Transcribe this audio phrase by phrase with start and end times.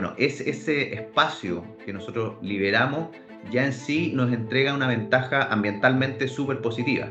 [0.00, 3.08] bueno, es, ese espacio que nosotros liberamos
[3.50, 7.08] ya en sí nos entrega una ventaja ambientalmente súper positiva,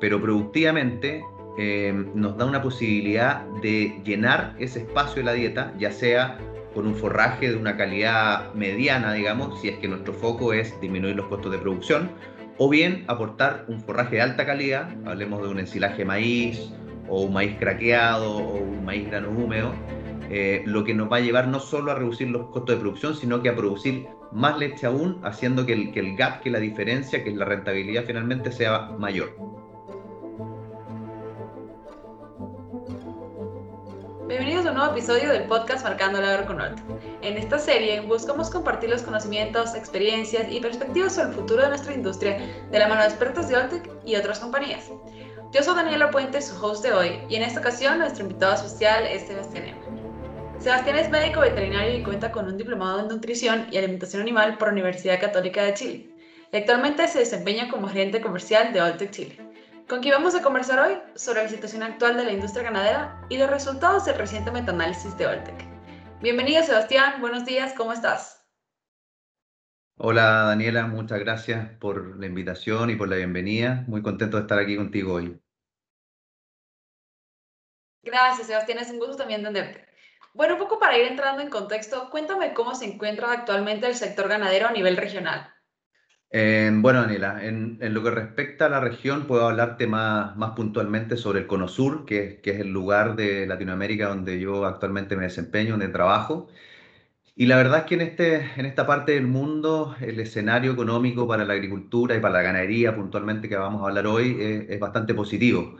[0.00, 1.22] pero productivamente
[1.56, 6.36] eh, nos da una posibilidad de llenar ese espacio de la dieta, ya sea
[6.74, 11.14] con un forraje de una calidad mediana, digamos, si es que nuestro foco es disminuir
[11.14, 12.10] los costos de producción,
[12.58, 16.72] o bien aportar un forraje de alta calidad, hablemos de un ensilaje de maíz,
[17.08, 19.72] o un maíz craqueado, o un maíz grano húmedo,
[20.30, 23.14] eh, lo que nos va a llevar no solo a reducir los costos de producción,
[23.14, 26.58] sino que a producir más leche aún, haciendo que el, que el gap, que la
[26.58, 29.36] diferencia, que la rentabilidad finalmente sea mayor.
[34.32, 36.58] Bienvenidos a un nuevo episodio del podcast Marcando el Agro con
[37.20, 41.92] En esta serie buscamos compartir los conocimientos, experiencias y perspectivas sobre el futuro de nuestra
[41.92, 44.90] industria de la mano de expertos de Oltec y otras compañías.
[45.52, 49.04] Yo soy Daniela Puente, su host de hoy, y en esta ocasión nuestro invitado especial
[49.04, 49.91] es Sebastián Ema.
[50.62, 54.68] Sebastián es médico veterinario y cuenta con un diplomado en nutrición y alimentación animal por
[54.68, 56.10] la Universidad Católica de Chile.
[56.52, 59.52] Y actualmente se desempeña como gerente comercial de Oltec Chile
[59.88, 63.36] con quien vamos a conversar hoy sobre la situación actual de la industria ganadera y
[63.36, 65.66] los resultados del reciente metaanálisis de Oltec.
[66.22, 68.46] Bienvenido Sebastián, buenos días, ¿cómo estás?
[69.98, 73.84] Hola Daniela, muchas gracias por la invitación y por la bienvenida.
[73.86, 75.38] Muy contento de estar aquí contigo hoy.
[78.02, 79.91] Gracias Sebastián, es un gusto también entenderte.
[80.34, 84.28] Bueno, un poco para ir entrando en contexto, cuéntame cómo se encuentra actualmente el sector
[84.28, 85.52] ganadero a nivel regional
[86.32, 91.40] bueno, Daniela, en, lo que respecta a la región, puedo hablarte más, más puntualmente sobre
[91.40, 95.72] el Cono Sur, que, que, es el lugar de Latinoamérica donde yo actualmente me desempeño,
[95.72, 96.48] donde trabajo.
[97.36, 101.26] Y la verdad es que en, este, en esta parte del mundo el escenario económico
[101.28, 104.80] para la agricultura y para la ganadería puntualmente que vamos a hablar hoy es, es
[104.80, 105.76] bastante positivo.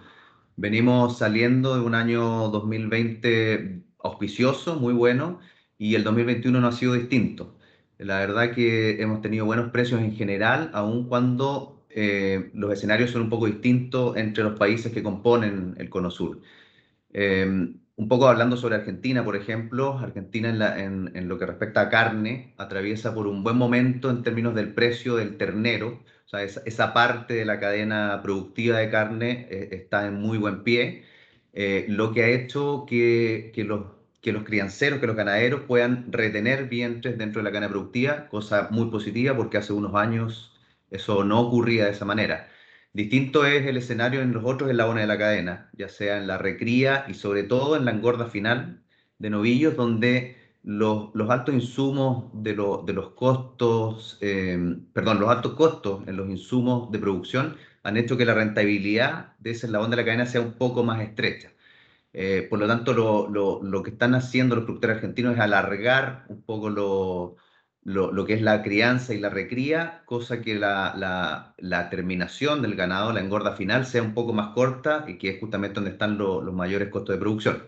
[0.57, 5.41] Venimos saliendo de un año 2020 auspicioso, muy bueno,
[5.79, 7.57] y el 2021 no ha sido distinto.
[7.99, 13.23] La verdad que hemos tenido buenos precios en general, aun cuando eh, los escenarios son
[13.23, 16.41] un poco distintos entre los países que componen el Cono Sur.
[17.13, 20.49] Eh, un poco hablando sobre Argentina, por ejemplo, Argentina
[20.79, 25.17] en, lo que respecta a carne atraviesa por un buen momento en términos del precio
[25.17, 30.15] del ternero, o sea, esa, parte de la cadena productiva de carne eh, está en
[30.15, 31.05] muy buen pie,
[31.53, 33.83] lo que ha hecho que, que los
[34.23, 38.69] que los crianceros, que los ganaderos puedan retener vientres dentro de la cadena productiva, cosa
[38.71, 40.53] muy positiva porque hace unos años
[40.91, 42.49] eso no ocurría de esa manera.
[42.93, 46.39] Distinto es el escenario en los otros eslabones de la cadena, ya sea en la
[46.39, 48.83] recría y sobre todo en la engorda final
[49.19, 56.07] de novillos, donde los, altos insumos de, de los costos, eh, perdón, los altos costos
[56.07, 60.05] en los insumos de producción han hecho que la rentabilidad de ese eslabón de la
[60.05, 61.53] cadena sea un poco más estrecha.
[62.13, 66.69] Eh, por lo tanto, lo, que están haciendo los productores argentinos es alargar un poco
[66.71, 67.37] lo,
[68.27, 71.55] que es la crianza y la recría, cosa que la,
[71.91, 75.77] terminación del ganado, la engorda final, sea un poco más corta y que es justamente
[75.77, 77.63] donde están los mayores costos de producción.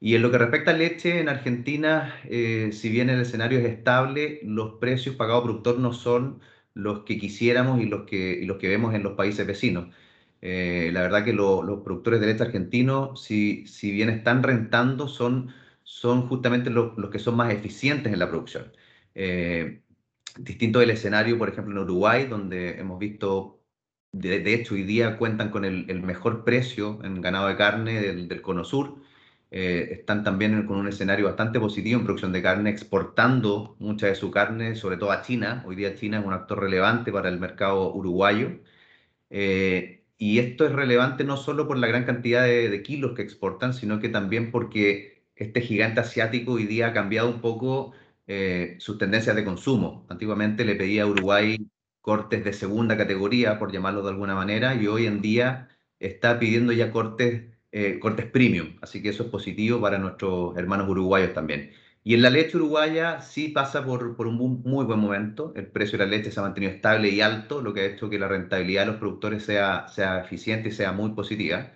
[0.00, 3.66] Y en lo que respecta a leche, en Argentina, eh, si bien el escenario es
[3.66, 6.40] estable, los precios pagados por productor no son
[6.74, 9.94] los que quisiéramos y los que, los que vemos en los países vecinos.
[10.42, 15.52] Eh, la verdad que los productores de leche argentinos, si, si bien están rentando, son,
[15.82, 18.72] son justamente los, los que son más eficientes en la producción.
[19.14, 19.82] Eh,
[20.38, 23.60] distinto del escenario, por ejemplo, en Uruguay, donde hemos visto,
[24.12, 28.28] de, hecho, hoy día cuentan con el, el, mejor precio en ganado de carne del,
[28.28, 28.96] del Cono Sur.
[29.50, 34.14] Eh, están también con un escenario bastante positivo en producción de carne, exportando mucha de
[34.14, 35.62] su carne, sobre todo a China.
[35.66, 38.60] Hoy día China es un actor relevante para el mercado uruguayo.
[40.20, 44.00] Y esto es relevante no solo por la gran cantidad de, kilos que exportan, sino
[44.00, 47.92] que también porque este gigante asiático hoy día ha cambiado un poco
[48.26, 50.06] eh, sus tendencias de consumo.
[50.10, 51.70] Antiguamente le pedía a Uruguay
[52.02, 56.72] cortes de segunda categoría, por llamarlo de alguna manera, y hoy en día está pidiendo
[56.72, 58.76] ya cortes, eh, cortes premium.
[58.82, 61.72] Así que eso es positivo para nuestros hermanos uruguayos también.
[62.02, 65.52] Y en la leche uruguaya sí pasa por, por, un muy buen momento.
[65.54, 68.08] El precio de la leche se ha mantenido estable y alto, lo que ha hecho
[68.08, 71.72] que la rentabilidad de los productores sea, sea eficiente y sea muy positiva.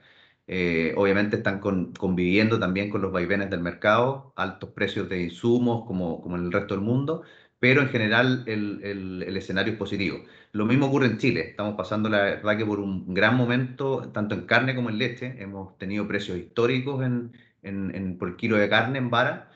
[0.47, 6.21] Eh, obviamente están conviviendo también con los vaivenes del mercado, altos precios de insumos como,
[6.21, 7.23] como en el resto del mundo,
[7.65, 8.83] pero en general el,
[9.27, 10.23] el, escenario es positivo.
[10.53, 11.41] Lo mismo ocurre en Chile.
[11.49, 15.35] Estamos pasando la verdad que por un gran momento, tanto en carne como en leche.
[15.39, 17.33] Hemos tenido precios históricos en,
[17.63, 19.51] en, en por kilo de carne en vara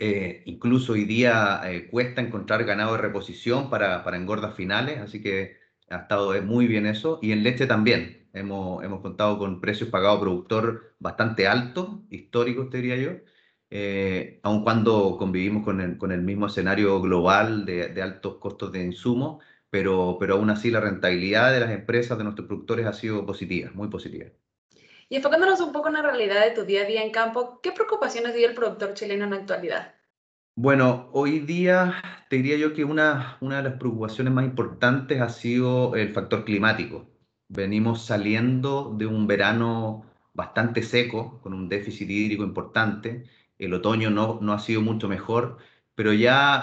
[0.00, 5.22] eh, incluso hoy día eh, cuesta encontrar ganado de reposición para, para, engordas finales, así
[5.22, 5.56] que
[5.90, 7.20] ha estado muy bien eso.
[7.22, 8.28] Y en leche también.
[8.32, 13.12] Hemos, hemos contado con precios pagados productor bastante altos, históricos, te diría yo.
[13.76, 18.70] Eh, aun cuando convivimos con el, con el mismo escenario global de, de altos costos
[18.70, 22.92] de insumos, pero, pero aún así la rentabilidad de las empresas, de nuestros productores, ha
[22.92, 24.26] sido positiva, muy positiva.
[25.08, 27.72] Y enfocándonos un poco en la realidad de tu día a día en campo, ¿qué
[27.72, 29.94] preocupaciones vive el productor chileno en la actualidad?
[30.54, 32.00] Bueno, hoy día
[32.30, 36.44] te diría yo que una, una de las preocupaciones más importantes ha sido el factor
[36.44, 37.08] climático.
[37.48, 43.24] Venimos saliendo de un verano bastante seco, con un déficit hídrico importante.
[43.58, 45.58] El otoño no, no ha sido mucho mejor,
[45.94, 46.56] pero ya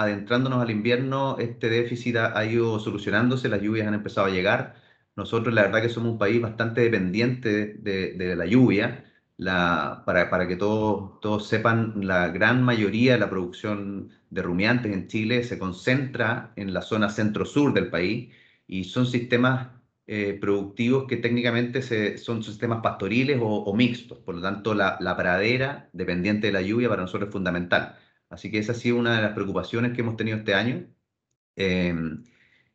[0.00, 4.74] adentrándonos al invierno, este déficit ha, ha ido solucionándose, las lluvias han empezado a llegar.
[5.16, 9.04] Nosotros la verdad que somos un país bastante dependiente de, de la lluvia
[9.36, 14.92] la, para, para, que todos, todos sepan, la gran mayoría de la producción de rumiantes
[14.92, 18.32] en Chile se concentra en la zona centro-sur del país
[18.66, 19.68] y son sistemas
[20.06, 24.18] eh, productivos que técnicamente se, son sistemas pastoriles o, o, mixtos.
[24.18, 27.96] Por lo tanto, la, la, pradera, dependiente de la lluvia, para nosotros es fundamental.
[28.28, 30.86] Así que esa ha sido una de las preocupaciones que hemos tenido este año.
[31.56, 31.94] Eh,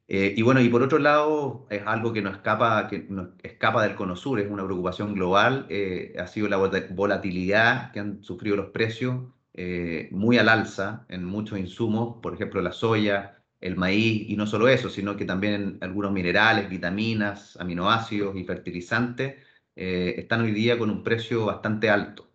[0.10, 3.84] eh, y bueno, y por otro lado, es algo que no escapa, que no escapa
[3.84, 8.56] del cono sur, es una preocupación global, eh, ha sido la volatilidad que han sufrido
[8.56, 14.30] los precios, eh, muy al alza en muchos insumos, por ejemplo, la soya, el maíz,
[14.30, 19.44] y no solo eso, sino que también algunos minerales, vitaminas, aminoácidos y fertilizantes
[19.76, 22.28] están hoy día con un precio bastante alto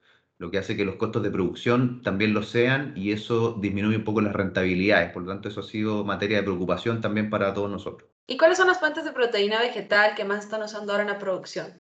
[0.43, 4.03] lo que hace que los costos de producción también lo sean y eso disminuye un
[4.03, 5.13] poco las rentabilidades.
[5.13, 8.11] Por lo tanto, eso ha sido materia de preocupación también para todos nosotros.
[8.27, 11.21] ¿Y cuáles son las fuentes de proteína vegetal que más están usando ahora en la
[11.21, 11.79] producción?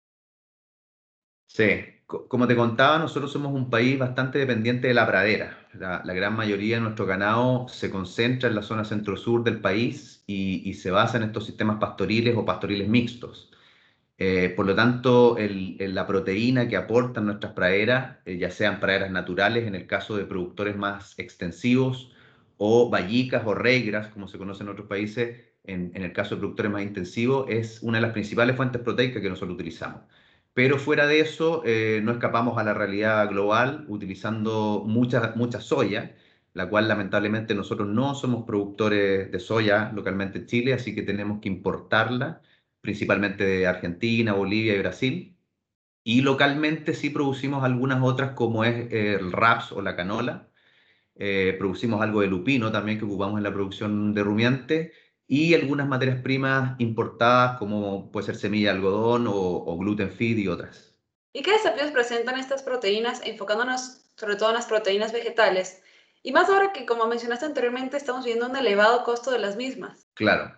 [1.48, 5.59] Sí, como te contaba, nosotros somos un país bastante dependiente de la pradera.
[5.74, 10.68] La, gran mayoría de nuestro ganado se concentra en la zona centro-sur del país y,
[10.70, 13.52] y se basa en estos sistemas pastoriles o pastoriles mixtos.
[14.22, 19.12] Eh, por lo tanto, el, la proteína que aportan nuestras praderas, eh, ya sean praderas
[19.12, 22.12] naturales en el caso de productores más extensivos,
[22.58, 26.40] o vallicas o regras, como se conoce en otros países, en, en, el caso de
[26.42, 30.02] productores más intensivos, es una de las principales fuentes proteicas que nosotros utilizamos.
[30.54, 36.16] Pero fuera de eso, eh, no escapamos a la realidad global utilizando mucha, mucha soya,
[36.54, 41.40] la cual lamentablemente nosotros no somos productores de soya localmente en Chile, así que tenemos
[41.42, 42.42] que importarla
[42.82, 45.38] principalmente de Argentina, Bolivia y Brasil.
[46.04, 50.50] Y localmente sí producimos algunas otras como es el raps o la canola.
[51.16, 54.94] Eh, producimos algo de lupino también que ocupamos en la producción de rumiante
[55.32, 60.38] y algunas materias primas importadas como puede ser semilla de algodón o, o gluten feed
[60.40, 60.96] y otras.
[61.32, 65.84] ¿Y qué desafíos presentan estas proteínas enfocándonos sobre todo en las proteínas vegetales?
[66.24, 70.08] Y más ahora que, como mencionaste anteriormente, estamos viendo un elevado costo de las mismas.
[70.16, 70.52] Claro.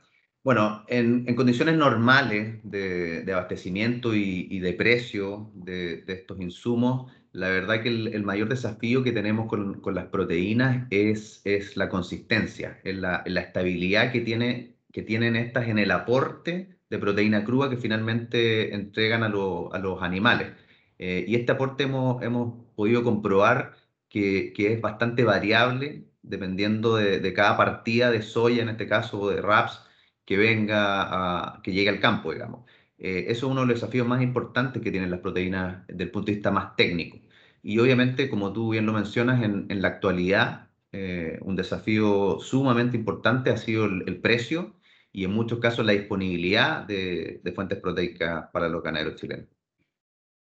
[0.44, 7.84] Bueno, en, condiciones normales de, de abastecimiento y, de precio de, estos insumos, la verdad
[7.84, 11.44] que el, mayor desafío que tenemos con, las proteínas es,
[11.76, 17.44] la consistencia, es la, estabilidad que, tiene, que tienen estas en el aporte de proteína
[17.46, 20.50] cruda que finalmente entregan a, lo, a los animales.
[20.98, 23.74] Eh, y este aporte hemos, podido comprobar
[24.10, 29.20] que, que, es bastante variable dependiendo de, de cada partida de soya, en este caso,
[29.22, 29.82] o de raps
[30.26, 32.66] que venga, a, que llegue al campo, digamos.
[32.98, 36.12] Eh, eso es uno de los desafíos más importantes que tienen las proteínas desde el
[36.12, 37.20] punto de vista más técnico.
[37.64, 42.98] Y obviamente, como tú bien lo mencionas, en, en la actualidad, eh, un desafío sumamente
[42.98, 44.76] importante ha sido el, precio
[45.14, 49.48] y en muchos casos la disponibilidad de, de fuentes proteicas para los ganaderos chilenos.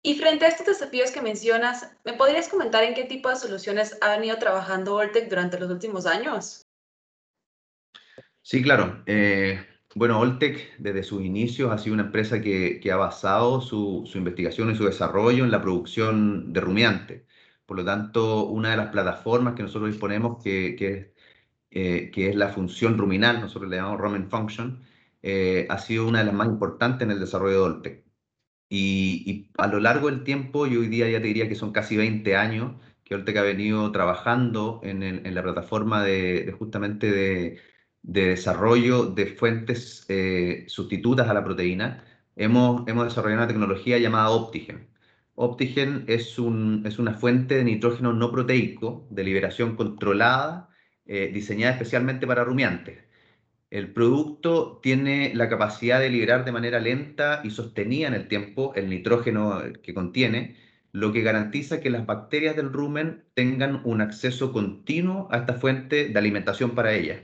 [0.03, 3.97] Y frente a estos desafíos que mencionas, ¿me podrías comentar en qué tipo de soluciones
[4.01, 6.64] ha venido trabajando Voltec durante los últimos años?
[8.47, 9.01] Sí, claro.
[9.07, 9.59] Eh,
[9.95, 14.75] bueno, Oltec desde sus inicios ha sido una empresa que, ha basado su, investigación y
[14.75, 17.25] su desarrollo en la producción de rumiante.
[17.65, 21.13] Por lo tanto, una de las plataformas que nosotros disponemos, que,
[21.71, 24.83] eh, es la función ruminal, nosotros le llamamos Rumen Function,
[25.23, 28.05] eh, ha sido una de las más importantes en el desarrollo de Oltec.
[28.69, 31.97] Y, a lo largo del tiempo, yo hoy día ya te diría que son casi
[31.97, 37.59] 20 años que Oltec ha venido trabajando en la plataforma de, de justamente de
[38.07, 42.03] de desarrollo de fuentes eh, sustitutas a la proteína,
[42.35, 44.87] hemos, hemos desarrollado una tecnología llamada Optigen.
[45.35, 50.69] Optigen es, un, es una fuente de nitrógeno no proteico de liberación controlada,
[51.07, 52.99] eh, diseñada especialmente para rumiantes.
[53.71, 58.73] El producto tiene la capacidad de liberar de manera lenta y sostenida en el tiempo
[58.75, 60.57] el nitrógeno que contiene,
[60.91, 66.09] lo que garantiza que las bacterias del rumen tengan un acceso continuo a esta fuente
[66.09, 67.19] de alimentación para ellas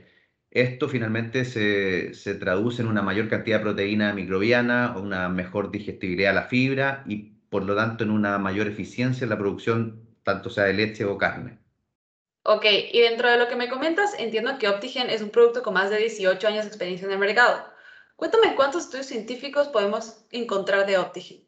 [0.52, 6.30] esto finalmente se, se, traduce en una mayor cantidad de proteína microbiana, una mejor digestibilidad
[6.30, 10.50] de la fibra y por lo tanto en una mayor eficiencia en la producción tanto
[10.50, 11.58] sea de leche o carne.
[12.44, 15.74] Ok, y dentro de lo que me comentas, entiendo que Optigen es un producto con
[15.74, 17.64] más de 18 años de experiencia en el mercado.
[18.16, 21.41] Cuéntame cuántos estudios científicos podemos encontrar de Optigen.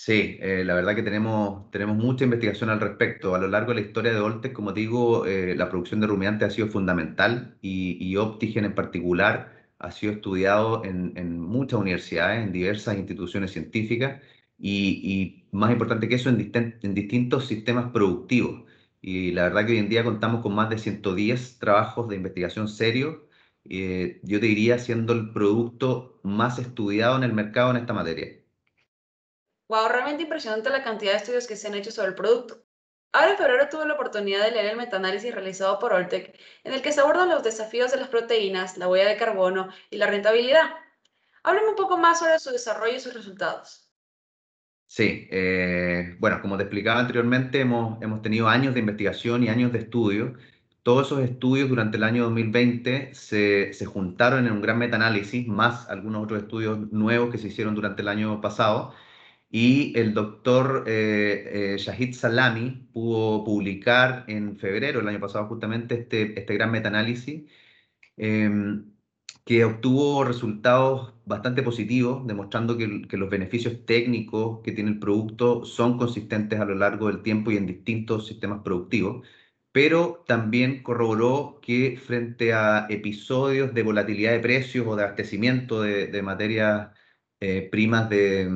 [0.00, 3.34] Sí, eh, la verdad que tenemos, tenemos mucha investigación al respecto.
[3.34, 6.48] A lo largo de la historia de Oltec, como digo, eh, la producción de rumiantes
[6.48, 12.44] ha sido fundamental y, y Optigen en particular ha sido estudiado en, en, muchas universidades,
[12.44, 14.22] en diversas instituciones científicas
[14.56, 18.64] y, y más importante que eso, en, en, distintos sistemas productivos.
[19.02, 22.68] Y la verdad que hoy en día contamos con más de 110 trabajos de investigación
[22.68, 23.16] serios.
[23.64, 28.37] Eh, yo te diría siendo el producto más estudiado en el mercado en esta materia.
[29.68, 32.64] Wow, realmente impresionante la cantidad de estudios que se han hecho sobre el producto.
[33.12, 36.80] Ahora en febrero tuve la oportunidad de leer el metaanálisis realizado por Oltec, en el
[36.80, 40.70] que se abordan los desafíos de las proteínas, la huella de carbono y la rentabilidad.
[41.42, 43.90] Háblame un poco más sobre su desarrollo y sus resultados.
[44.86, 49.70] Sí, eh, bueno, como te explicaba anteriormente, hemos, hemos tenido años de investigación y años
[49.72, 50.34] de estudio.
[50.82, 55.88] Todos esos estudios durante el año 2020 se, se juntaron en un gran metaanálisis, más
[55.90, 58.94] algunos otros estudios nuevos que se hicieron durante el año pasado
[59.50, 65.94] y el doctor eh, eh, Shahid Salami pudo publicar en febrero del año pasado justamente
[66.00, 67.44] este, este gran metaanálisis
[68.16, 68.92] em,
[69.44, 72.86] que obtuvo resultados bastante positivos, demostrando que,
[73.16, 77.56] los beneficios técnicos que tiene el producto son consistentes a lo largo del tiempo y
[77.56, 79.26] en distintos sistemas productivos,
[79.72, 86.08] pero también corroboró que frente a episodios de volatilidad de precios o de abastecimiento de,
[86.08, 86.90] de materias
[87.40, 88.48] eh, primas de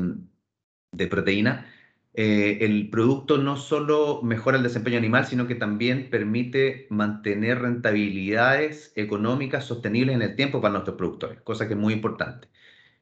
[0.93, 1.67] de proteína,
[2.15, 8.93] eh, el producto no solo mejora el desempeño animal, sino que también permite mantener rentabilidades
[8.97, 12.49] económicas sostenibles en el tiempo para nuestros productores, cosa que es muy importante.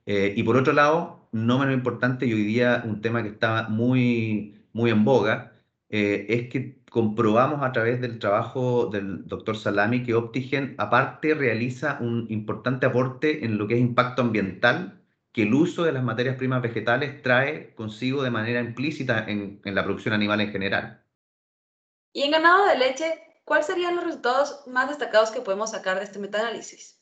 [0.06, 3.68] Eh, y por otro lado, no menos importante, y hoy día un tema que está
[3.68, 5.54] muy, muy en boga,
[5.88, 11.98] eh, es que comprobamos a través del trabajo del doctor Salami que Optigen aparte realiza
[12.00, 14.99] un importante aporte en lo que es impacto ambiental
[15.32, 19.74] que el uso de las materias primas vegetales trae consigo de manera implícita en, en
[19.74, 21.04] la producción animal en general.
[22.12, 26.04] Y en ganado de leche, ¿cuáles serían los resultados más destacados que podemos sacar de
[26.04, 27.00] este metaanálisis?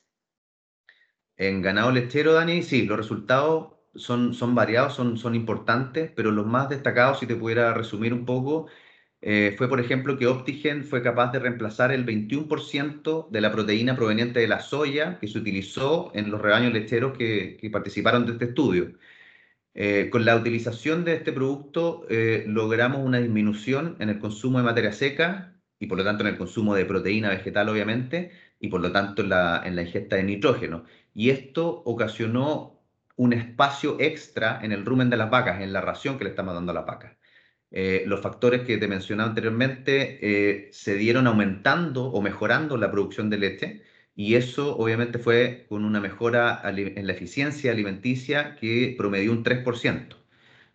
[1.36, 6.46] En ganado lechero, Dani, sí, los resultados son, son variados, son, son importantes, pero los
[6.46, 8.68] más destacados, si te pudiera resumir un poco,
[9.20, 13.96] eh, fue, por ejemplo, que Optigen fue capaz de reemplazar el 21% de la proteína
[13.96, 18.44] proveniente de la soya que se utilizó en los rebaños lecheros que, participaron de este
[18.46, 18.92] estudio.
[19.74, 24.64] Eh, con la utilización de este producto eh, logramos una disminución en el consumo de
[24.64, 28.80] materia seca y por lo tanto en el consumo de proteína vegetal, obviamente, y por
[28.80, 30.84] lo tanto en la, en la ingesta de nitrógeno.
[31.14, 32.80] Y esto ocasionó
[33.16, 36.54] un espacio extra en el rumen de las vacas, en la ración que le estamos
[36.54, 37.17] dando a las vacas.
[37.70, 43.28] Eh, los factores que te mencionaba anteriormente eh, se dieron aumentando o mejorando la producción
[43.30, 43.82] de leche
[44.14, 50.16] y eso obviamente fue con una mejora en la eficiencia alimenticia que promedió un 3%.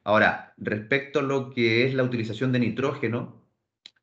[0.04, 3.44] Ahora, respecto a lo que es la utilización de nitrógeno,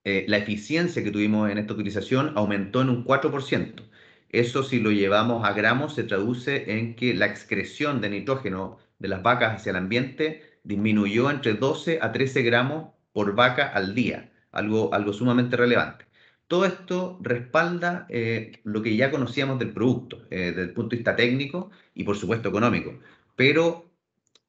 [0.04, 3.82] eh, la eficiencia que tuvimos en esta utilización aumentó en un 4%.
[4.30, 9.09] Eso si lo llevamos a gramos se traduce en que la excreción de nitrógeno de
[9.09, 14.33] las vacas hacia el ambiente disminuyó entre 12 a 13 gramos por vaca al día,
[14.52, 16.07] algo, algo sumamente relevante.
[16.47, 20.97] Todo esto respalda eh, lo que ya conocíamos del producto, eh, desde el punto de
[20.97, 22.99] vista técnico y por supuesto económico.
[23.37, 23.90] Pero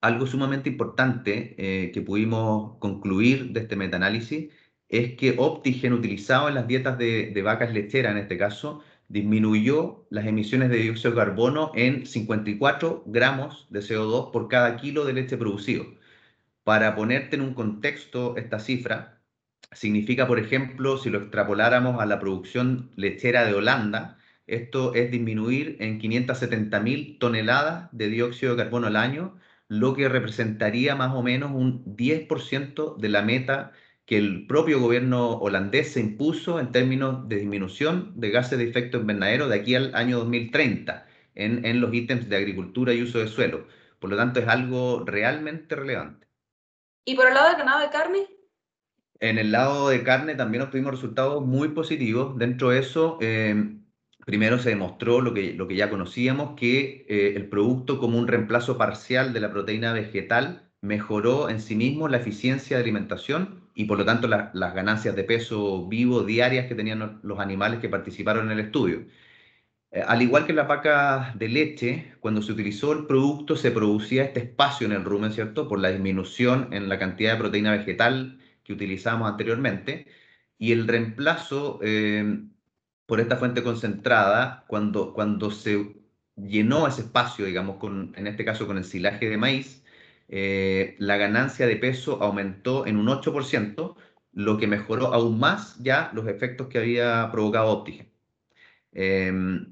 [0.02, 4.50] algo sumamente importante eh, que pudimos concluir de este metaanálisis
[4.90, 10.06] es que Optigen utilizado en las dietas de, de vacas lecheras, en este caso, disminuyó
[10.10, 15.14] las emisiones de dióxido de carbono en 54 gramos de CO2 por cada kilo de
[15.14, 15.86] leche producido.
[16.64, 19.22] Para ponerte en un contexto esta cifra,
[19.72, 25.78] significa, por ejemplo, si lo extrapoláramos a la producción lechera de Holanda, esto es disminuir
[25.80, 29.38] en 570.000 toneladas de dióxido de carbono al año,
[29.68, 33.72] lo que representaría más o menos un 10% de la meta
[34.06, 39.00] que el propio gobierno holandés se impuso en términos de disminución de gases de efecto
[39.00, 43.28] invernadero de aquí al año 2030 en, en los ítems de agricultura y uso de
[43.28, 43.68] suelo.
[44.00, 46.31] Por lo tanto, es algo realmente relevante.
[47.06, 48.28] ¿Y por el lado del ganado de carne?
[49.20, 52.38] En el lado de carne también obtuvimos resultados muy positivos.
[52.38, 53.78] Dentro de eso, eh,
[54.26, 58.28] primero se demostró lo que, lo que ya conocíamos, que eh, el producto como un
[58.28, 63.86] reemplazo parcial de la proteína vegetal mejoró en sí mismo la eficiencia de alimentación y
[63.86, 68.48] por lo tanto las ganancias de peso vivo diarias que tenían los animales que participaron
[68.48, 69.06] en el estudio.
[69.92, 73.72] Eh, al igual que en la vaca de leche, cuando se utilizó el producto se
[73.72, 75.68] producía este espacio en el rumen, ¿cierto?
[75.68, 80.08] Por la disminución en la cantidad de proteína vegetal que utilizábamos anteriormente
[80.58, 82.46] y el reemplazo eh,
[83.06, 85.96] por esta fuente concentrada, cuando, cuando se
[86.36, 87.78] llenó ese espacio, digamos,
[88.16, 89.84] en este caso con el silaje de maíz,
[90.30, 93.96] eh, la ganancia de peso aumentó en un 8%,
[94.34, 98.10] lo que mejoró aún más ya los efectos que había provocado Optigen.
[98.94, 99.71] Em,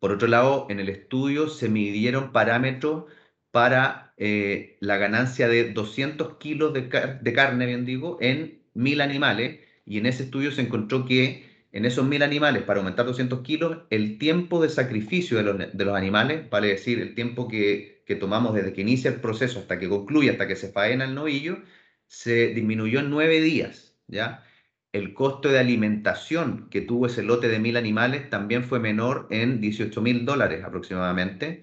[0.00, 3.04] por otro lado, en el estudio se midieron parámetros
[3.50, 9.98] para eh, la ganancia de 200 kilos de, carne, bien digo, en mil animales, y
[9.98, 14.18] en ese estudio se encontró que en esos mil animales, para aumentar 200 kilos, el
[14.18, 18.82] tiempo de sacrificio de los, animales, vale decir, el tiempo que, que, tomamos desde que
[18.82, 21.58] inicia el proceso hasta que concluye, hasta que se faena el novillo,
[22.06, 24.44] se disminuyó en nueve días, ¿ya?
[24.92, 29.60] El costo de alimentación que tuvo ese lote de mil animales también fue menor en
[29.60, 31.62] 18 mil dólares aproximadamente.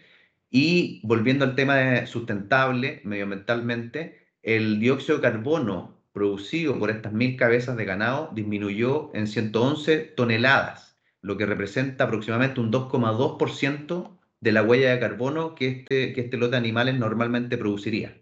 [0.49, 7.37] Y volviendo al tema de sustentable medioambientalmente, el dióxido de carbono producido por estas mil
[7.37, 14.63] cabezas de ganado disminuyó en 111 toneladas, lo que representa aproximadamente un 2,2% de la
[14.63, 18.18] huella de carbono que este, que este lote de animales normalmente produciría.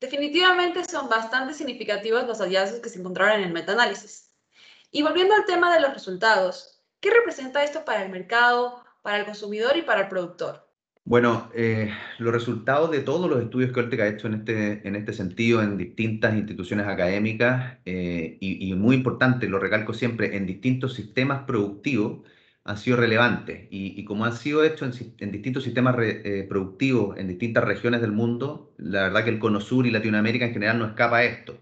[0.00, 4.30] Definitivamente son bastante significativos los hallazgos que se encontraron en el metaanálisis.
[4.90, 9.24] Y volviendo al tema de los resultados, ¿qué representa esto para el mercado, para el
[9.24, 10.66] consumidor y para el productor?
[11.04, 14.96] Bueno, eh, los resultados de todos los estudios que Oltec ha hecho en este, en
[14.96, 20.94] este sentido en distintas instituciones académicas eh, y, muy importante, lo recalco siempre, en distintos
[20.94, 22.26] sistemas productivos
[22.66, 27.64] han sido relevantes y, como han sido hechos en, distintos sistemas eh, productivos en distintas
[27.64, 31.18] regiones del mundo, la verdad que el Cono Sur y Latinoamérica en general no escapa
[31.18, 31.58] a esto.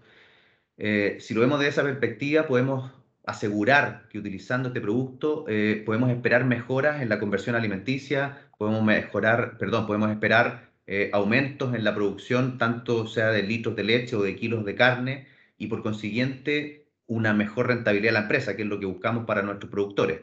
[0.77, 2.91] si lo vemos de esa perspectiva, podemos
[3.25, 5.45] asegurar que utilizando este producto
[5.85, 11.83] podemos esperar mejoras en la conversión alimenticia, podemos mejorar, perdón, podemos esperar eh, aumentos en
[11.83, 15.81] la producción, tanto sea de litros de leche o de kilos de carne, y por
[15.81, 20.21] consiguiente una mejor rentabilidad de la empresa, que es lo que buscamos para nuestros productores.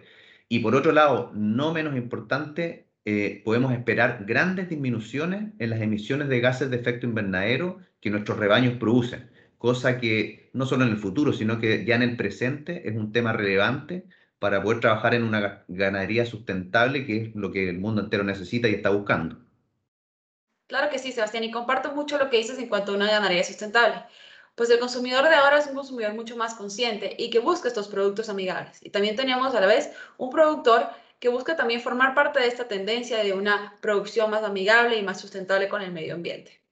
[0.53, 6.29] Y por otro lado, no menos importante, eh, podemos esperar grandes disminuciones en las emisiones
[6.29, 10.99] de gases de efecto invernadero que nuestros rebaños producen, cosa que no solo en el
[10.99, 14.05] futuro, sino que ya en el presente es un tema relevante
[14.39, 18.69] para poder trabajar en una ganadería sustentable, que es lo que el mundo entero necesita
[18.69, 19.39] y está buscando.
[20.67, 23.43] Claro que sí, Sebastián, y comparto mucho lo que dices en cuanto a una ganadería
[23.43, 24.05] sustentable.
[24.55, 27.89] Pues el consumidor de ahora es un consumidor mucho más consciente y que busca estos
[27.89, 28.79] productos amigables.
[28.83, 30.89] Y también tenemos a la vez un productor
[31.19, 35.21] que busca también formar parte de esta tendencia de una producción más amigable y más
[35.21, 36.63] sustentable con el medio ambiente.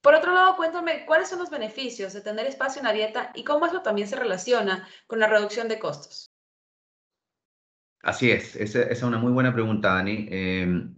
[0.00, 3.44] Por otro lado, cuéntame cuáles son los beneficios de tener espacio en la dieta y
[3.44, 6.30] cómo eso también se relaciona con la reducción de costos.
[8.02, 10.26] Así es, esa, es una muy buena pregunta, Dani.
[10.30, 10.94] Em,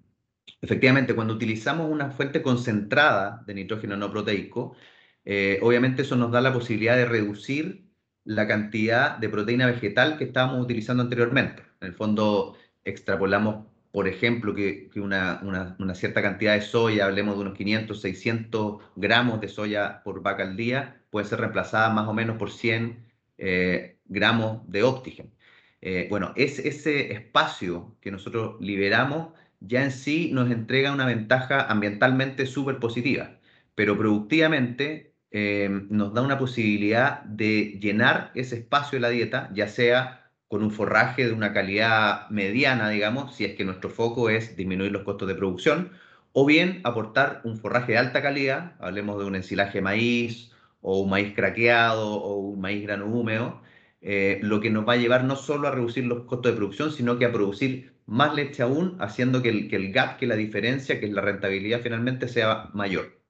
[0.60, 4.76] efectivamente, cuando utilizamos una fuente concentrada de nitrógeno no proteico,
[5.24, 7.84] eh, obviamente eso nos da la posibilidad de reducir
[8.24, 11.62] la cantidad de proteína vegetal que estábamos utilizando anteriormente.
[11.80, 17.54] En el fondo, extrapolamos, por ejemplo, que, una, cierta cantidad de soya, hablemos de unos
[17.56, 22.38] 500, 600 gramos de soya por vaca al día, puede ser reemplazada más o menos
[22.38, 23.04] por 100
[23.38, 25.32] eh, gramos de óptigen.
[25.80, 31.62] Eh, bueno, es, ese espacio que nosotros liberamos ya en sí nos entrega una ventaja
[31.66, 33.38] ambientalmente súper positiva,
[33.74, 39.66] pero productivamente eh, nos da una posibilidad de llenar ese espacio de la dieta, ya
[39.68, 44.56] sea con un forraje de una calidad mediana, digamos, si es que nuestro foco es
[44.56, 45.92] disminuir los costos de producción,
[46.32, 51.00] o bien aportar un forraje de alta calidad, hablemos de un ensilaje de maíz, o
[51.00, 53.62] un maíz craqueado, o un maíz grano húmedo,
[54.02, 56.92] eh, lo que nos va a llevar no solo a reducir los costos de producción,
[56.92, 60.36] sino que a producir más leche aún, haciendo que el, que el gap, que la
[60.36, 63.21] diferencia, que la rentabilidad finalmente sea mayor.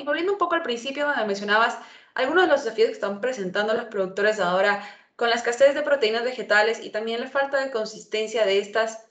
[0.00, 1.78] Y volviendo un poco al principio donde mencionabas
[2.14, 4.82] algunos de los desafíos que están presentando los productores ahora
[5.14, 9.06] con la escasez de proteínas vegetales y también la falta de consistencia de estas,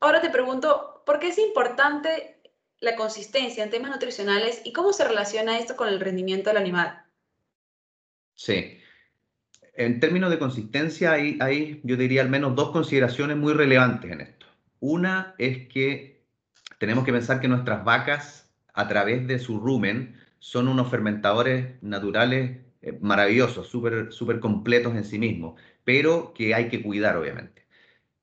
[0.00, 2.36] ahora te pregunto, ¿por qué es importante
[2.80, 7.02] la consistencia en temas nutricionales y cómo se relaciona esto con el rendimiento del animal?
[8.34, 8.78] Sí,
[9.72, 14.46] en términos de consistencia, hay, yo diría, al menos dos consideraciones muy relevantes en esto.
[14.80, 16.22] Una es que
[16.78, 22.58] tenemos que pensar que nuestras vacas, a través de su rumen, son unos fermentadores naturales
[22.82, 27.66] eh, maravillosos, súper super completos en sí mismos, pero que hay que cuidar, obviamente.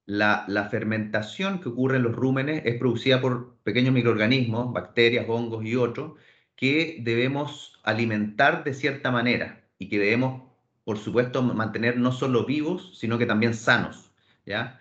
[0.05, 5.65] La, la, fermentación que ocurre en los rúmenes es producida por pequeños microorganismos, bacterias, hongos
[5.65, 6.19] y otros,
[6.55, 10.43] que debemos alimentar de cierta manera y que debemos
[10.83, 14.11] por supuesto, mantener no solo vivos, sino que también sanos,
[14.45, 14.79] ¿ya?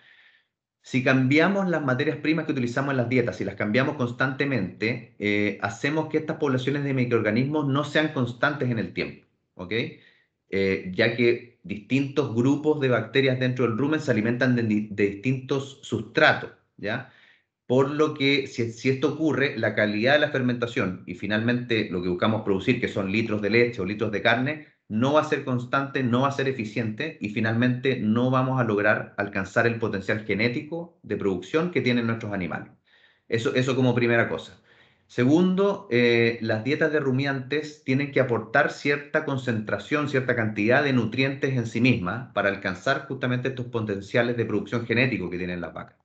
[0.90, 5.57] Si cambiamos las materias primas que utilizamos en las dietas, si las cambiamos constantemente, eh,
[5.62, 9.24] hacemos que estas poblaciones de microorganismos no sean constantes en el tiempo,
[9.55, 9.72] ¿ok?
[10.50, 16.50] eh, ya que distintos grupos de bacterias dentro del rumen se alimentan de, distintos sustratos,
[16.76, 17.12] ¿ya?
[17.66, 22.03] Por lo que si, si, esto ocurre, la calidad de la fermentación y finalmente lo
[22.03, 25.24] que buscamos producir, que son litros de leche o litros de carne, no va a
[25.24, 29.79] ser constante, no va a ser eficiente y finalmente no vamos a lograr alcanzar el
[29.79, 32.72] potencial genético de producción que tienen nuestros animales.
[33.29, 34.61] Eso, eso como primera cosa.
[35.07, 41.57] Segundo, eh, las dietas de rumiantes tienen que aportar cierta concentración, cierta cantidad de nutrientes
[41.57, 45.96] en sí mismas para alcanzar justamente estos potenciales de producción genético que tienen las vacas.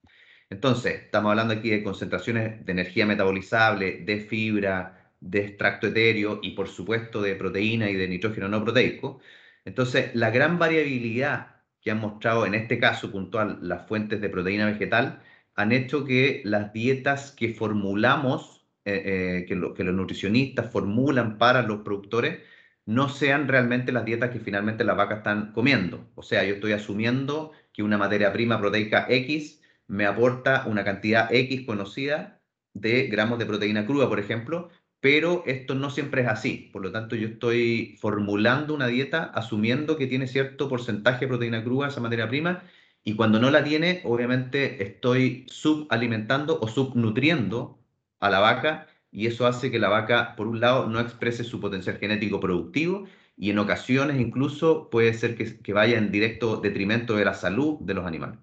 [0.49, 6.51] Entonces, estamos hablando aquí de concentraciones de energía metabolizable, de fibra, de extracto etéreo y
[6.51, 9.19] por supuesto de proteína y de nitrógeno no proteico.
[9.65, 14.67] Entonces, la gran variabilidad que han mostrado en este caso puntual las fuentes de proteína
[14.67, 15.21] vegetal
[15.55, 21.63] han hecho que las dietas que formulamos eh, eh, que, que, los nutricionistas formulan para
[21.63, 22.39] los productores
[22.85, 26.07] no sean realmente las dietas que finalmente las vacas están comiendo.
[26.15, 31.33] O sea, yo estoy asumiendo que una materia prima proteica X me aporta una cantidad
[31.33, 32.41] X conocida
[32.73, 36.69] de gramos de proteína cruda, por ejemplo, pero esto no siempre es así.
[36.73, 41.63] Por lo tanto, yo estoy formulando una dieta asumiendo que tiene cierto porcentaje de proteína
[41.63, 42.63] cruda esa materia prima
[43.03, 47.77] y cuando no la tiene, obviamente estoy subalimentando o subnutriendo
[48.19, 51.59] a la vaca y eso hace que la vaca, por un lado, no exprese su
[51.59, 53.05] potencial genético productivo
[53.37, 57.93] y en ocasiones incluso puede ser que, vaya en directo detrimento de la salud de
[57.93, 58.39] los animales.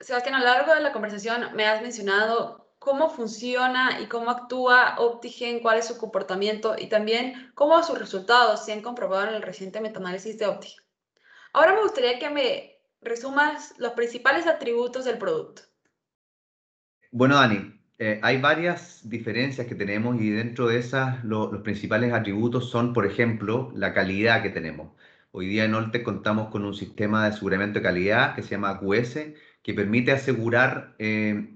[0.00, 4.96] Sebastián, a lo largo de la conversación me has mencionado cómo funciona y cómo actúa
[4.98, 9.42] Optigen, cuál es su comportamiento y también cómo sus resultados se han comprobado en el
[9.42, 10.84] reciente metaanálisis de Optigen.
[11.54, 15.62] Ahora me gustaría que me resumas los principales atributos del producto.
[17.10, 22.68] Bueno, Dani, eh, hay varias diferencias que tenemos y dentro de esas los principales atributos
[22.68, 24.90] son, por ejemplo, la calidad que tenemos.
[25.30, 28.70] Hoy día en Olte contamos con un sistema de aseguramiento de calidad que se llama
[28.70, 29.18] AQS,
[29.62, 31.53] que permite asegurar eh,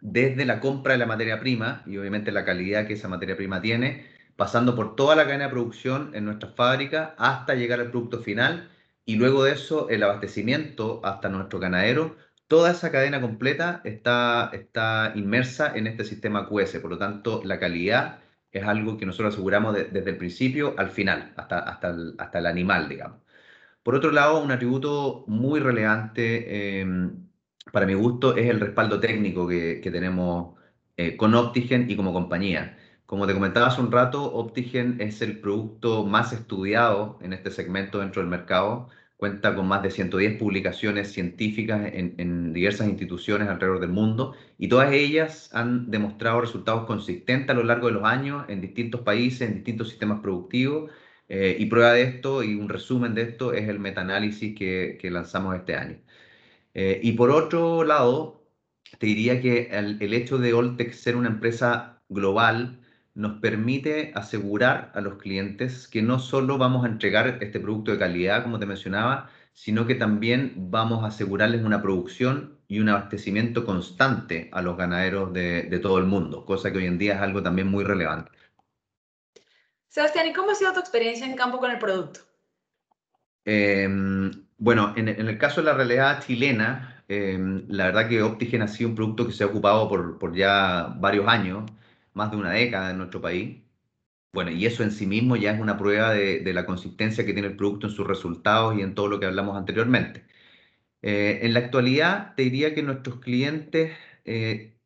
[0.00, 3.60] desde la compra de la materia prima y obviamente la calidad que esa materia prima
[3.60, 4.06] tiene,
[4.36, 8.70] pasando por toda la cadena de producción en nuestra fábrica hasta llegar al producto final
[9.04, 12.16] y luego de eso el abastecimiento hasta nuestro ganadero
[12.48, 17.58] Toda esa cadena completa está, está inmersa en este sistema QS, por lo tanto, la
[17.60, 18.20] calidad
[18.52, 22.46] es algo que nosotros aseguramos desde el principio al final, hasta, hasta, el, hasta el
[22.46, 23.20] animal, digamos.
[23.82, 27.27] Por otro lado, un atributo muy relevante em,
[27.72, 30.56] para mi gusto es el respaldo técnico que, tenemos
[30.96, 32.78] eh, con Optigen y como compañía.
[33.06, 38.00] Como te comentaba hace un rato, Optigen es el producto más estudiado en este segmento
[38.00, 43.90] dentro del mercado cuenta con más de 110 publicaciones científicas en, diversas instituciones alrededor del
[43.90, 48.60] mundo y todas ellas han demostrado resultados consistentes a lo largo de los años en
[48.60, 50.90] distintos países, en distintos sistemas productivos.
[51.30, 55.10] Eh, y prueba de esto y un resumen de esto es el metaanálisis que, que
[55.10, 55.98] lanzamos este año.
[56.74, 58.42] Eh, y por otro lado,
[58.98, 62.80] te diría que el, el hecho de Oltec ser una empresa global
[63.14, 67.98] nos permite asegurar a los clientes que no solo vamos a entregar este producto de
[67.98, 73.66] calidad, como te mencionaba, sino que también vamos a asegurarles una producción y un abastecimiento
[73.66, 77.42] constante a los ganaderos de, todo el mundo, cosa que hoy en día es algo
[77.42, 78.30] también muy relevante.
[79.88, 82.20] Sebastián, ¿y cómo ha sido tu experiencia en campo con el producto?
[83.44, 88.68] Em, bueno, en, el caso de la realidad chilena, em, la verdad que Optigen ha
[88.68, 91.70] sido un producto que se ha ocupado por, ya varios años
[92.14, 93.62] más de una década en nuestro país.
[94.32, 97.48] Bueno, y eso en sí mismo ya es una prueba de, la consistencia que tiene
[97.48, 100.26] el producto en sus resultados y en todo lo que hablamos anteriormente.
[101.02, 103.92] Eh, en la actualidad, te diría que nuestros clientes,
[104.24, 104.78] eh,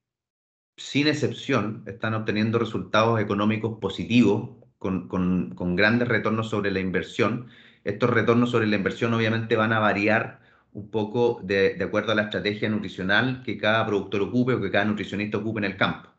[0.76, 7.48] sin excepción, están obteniendo resultados económicos positivos con, grandes retornos sobre la inversión.
[7.85, 10.40] Estos retornos sobre la inversión obviamente van a variar
[10.73, 14.71] un poco de, de acuerdo a la estrategia nutricional que cada productor ocupe o que
[14.71, 16.12] cada nutricionista ocupe en el campo.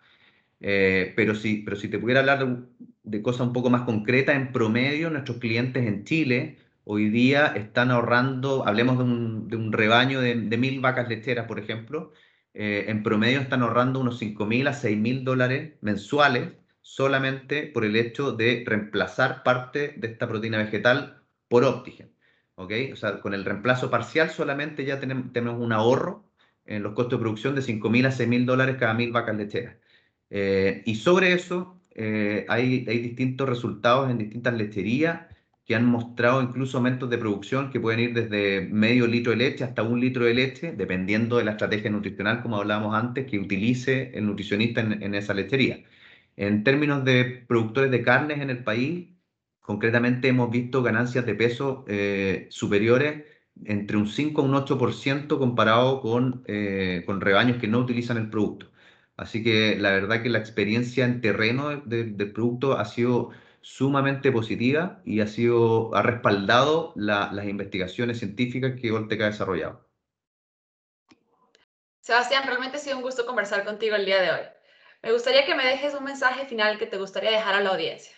[0.65, 2.47] Eh, pero, si, pero si te pudiera hablar
[3.03, 7.91] de, cosas un poco más concretas, en promedio nuestros clientes en Chile hoy día están
[7.91, 12.13] ahorrando, hablemos de un, de un rebaño de, de, mil vacas lecheras, por ejemplo,
[12.53, 17.83] eh, en promedio están ahorrando unos 5 mil a 6 mil dólares mensuales solamente por
[17.85, 21.22] el hecho de reemplazar parte de esta proteína vegetal
[21.53, 22.09] por óptigen.
[22.55, 22.71] ¿ok?
[22.93, 26.25] O sea, con el reemplazo parcial solamente ya tenemos, un ahorro
[26.65, 29.35] en los costos de producción de 5 mil a 6 mil dólares cada mil vacas
[29.35, 29.75] lecheras.
[30.31, 35.27] Eh, y sobre eso eh, hay, hay, distintos resultados en distintas lecherías
[35.63, 39.63] que han mostrado incluso aumentos de producción que pueden ir desde medio litro de leche
[39.63, 44.09] hasta un litro de leche, dependiendo de la estrategia nutricional, como hablábamos antes, que utilice
[44.15, 45.83] el nutricionista en, en esa lechería.
[46.35, 49.12] En términos de productores de carnes en el país,
[49.63, 53.25] concretamente hemos visto ganancias de peso eh, superiores
[53.65, 58.29] entre un 5 a un 8% comparado con, eh, con rebaños que no utilizan el
[58.29, 58.71] producto.
[59.17, 65.01] Así que la verdad que la experiencia en terreno del producto ha sido sumamente positiva
[65.05, 69.87] y ha, sido, ha respaldado las investigaciones científicas que Voltec ha desarrollado.
[72.01, 74.45] Sebastián, realmente ha sido un gusto conversar contigo el día de hoy.
[75.01, 78.13] Me gustaría que me dejes un mensaje final que te gustaría dejar a la audiencia.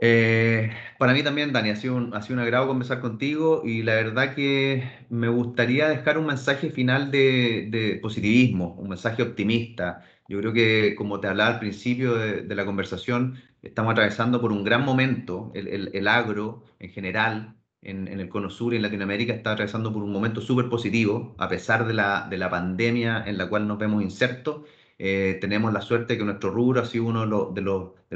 [0.00, 3.82] Eh, para mí también, Dani, ha sido, un, ha sido un agrado conversar contigo y
[3.82, 10.04] la verdad que me gustaría dejar un mensaje final de, positivismo, un mensaje optimista.
[10.28, 14.62] Yo creo que, como te hablaba al principio de, la conversación, estamos atravesando por un
[14.64, 15.50] gran momento.
[15.54, 20.12] El, agro en general, en, el Cono Sur y en Latinoamérica, está atravesando por un
[20.12, 24.02] momento súper positivo, a pesar de la, de la pandemia en la cual nos vemos
[24.02, 24.62] insertos
[24.98, 27.62] eh, tenemos la suerte de que nuestro rubro ha sido uno de los, de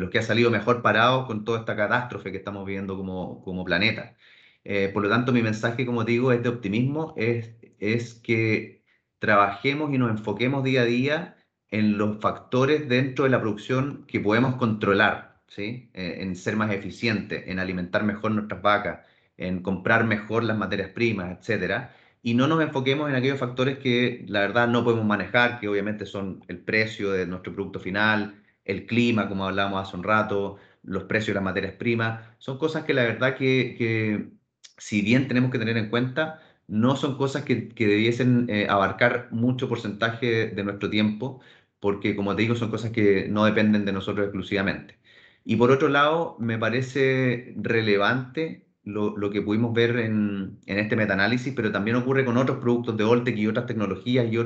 [0.00, 3.64] los, que ha salido mejor parado con toda esta catástrofe que estamos viviendo como, como
[3.64, 4.16] planeta.
[4.64, 8.84] Eh, por lo tanto, mi mensaje, como digo, es de optimismo, es, es que
[9.18, 11.36] trabajemos y nos enfoquemos día a día
[11.70, 15.90] en los factores dentro de la producción que podemos controlar, ¿sí?
[15.94, 20.90] Eh, en ser más eficientes, en alimentar mejor nuestras vacas, en comprar mejor las materias
[20.90, 25.60] primas, etcétera y no nos enfoquemos en aquellos factores que la verdad no podemos manejar,
[25.60, 30.04] que obviamente son el precio de nuestro producto final, el clima, como hablábamos hace un
[30.04, 34.30] rato, los precios de las materias primas, son cosas que la verdad que,
[34.78, 39.68] si bien tenemos que tener en cuenta, no son cosas que, debiesen eh, abarcar mucho
[39.68, 41.40] porcentaje de nuestro tiempo,
[41.80, 44.98] porque como te digo, son cosas que no dependen de nosotros exclusivamente.
[45.44, 51.52] Y por otro lado, me parece relevante lo, que pudimos ver en, en este metaanálisis,
[51.54, 54.38] pero también ocurre con otros productos de Oltec y otras tecnologías y,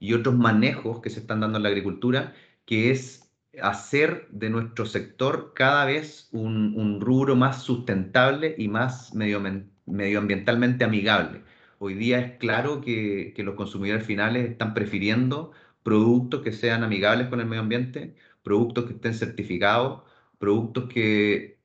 [0.00, 2.34] y otros manejos que se están dando en la agricultura,
[2.66, 3.30] que es
[3.62, 9.42] hacer de nuestro sector cada vez un, un rubro más sustentable y más medio,
[9.86, 11.42] medioambientalmente amigable.
[11.78, 17.28] Hoy día es claro que, que los consumidores finales están prefiriendo productos que sean amigables
[17.28, 20.02] con el medio ambiente, productos que estén certificados,
[20.38, 21.61] productos que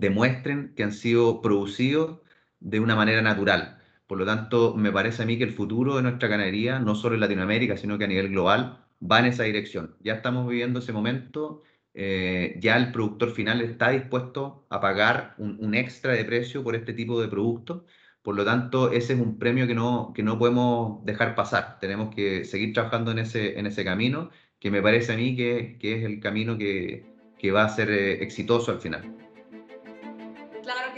[0.00, 2.20] demuestren que han sido producidos
[2.60, 3.78] de una manera natural.
[4.06, 7.14] Por lo tanto, me parece a mí que el futuro de nuestra ganadería, no solo
[7.14, 9.96] en Latinoamérica, sino que a nivel global, va en esa dirección.
[10.00, 11.62] Ya estamos viviendo ese momento,
[11.94, 16.92] eh, ya el productor final está dispuesto a pagar un, extra de precio por este
[16.92, 17.84] tipo de productos.
[18.22, 21.78] Por lo tanto, ese es un premio que no, que no podemos dejar pasar.
[21.80, 25.78] Tenemos que seguir trabajando en ese, en ese camino, que me parece a mí que,
[25.80, 27.06] que es el camino que,
[27.38, 29.20] que va a ser eh, exitoso al final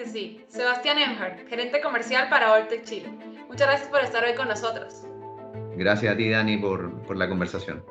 [0.05, 0.45] sí.
[0.49, 3.09] Sebastián Emhart, gerente comercial para Oltec Chile.
[3.49, 5.05] Muchas gracias por estar hoy con nosotros.
[5.77, 7.85] Gracias a ti, Dani, por, por la conversación.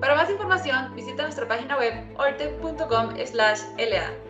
[0.00, 4.29] Para más información, visita nuestra página web oltec.com/la.